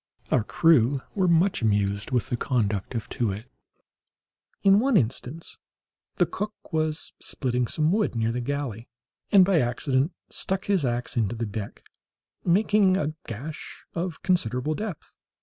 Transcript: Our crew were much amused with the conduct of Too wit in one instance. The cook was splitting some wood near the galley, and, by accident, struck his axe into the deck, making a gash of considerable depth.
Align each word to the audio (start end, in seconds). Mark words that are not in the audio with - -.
Our 0.31 0.43
crew 0.43 1.01
were 1.13 1.27
much 1.27 1.61
amused 1.61 2.09
with 2.09 2.29
the 2.29 2.35
conduct 2.35 2.95
of 2.95 3.07
Too 3.07 3.27
wit 3.27 3.45
in 4.63 4.79
one 4.79 4.97
instance. 4.97 5.59
The 6.15 6.25
cook 6.25 6.55
was 6.73 7.13
splitting 7.21 7.67
some 7.67 7.91
wood 7.91 8.15
near 8.15 8.31
the 8.31 8.41
galley, 8.41 8.87
and, 9.31 9.45
by 9.45 9.59
accident, 9.59 10.11
struck 10.31 10.65
his 10.65 10.83
axe 10.83 11.17
into 11.17 11.35
the 11.35 11.45
deck, 11.45 11.83
making 12.43 12.97
a 12.97 13.13
gash 13.27 13.85
of 13.93 14.23
considerable 14.23 14.73
depth. 14.73 15.13